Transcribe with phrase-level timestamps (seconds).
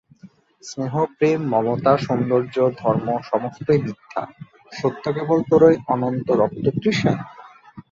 [0.63, 4.21] স্নেহ প্রেম মমতা সৌন্দর্য ধর্ম সমস্তই মিথ্যা,
[4.71, 7.13] সত্য কেবল তোর ঐ অনন্ত রক্ততৃষা?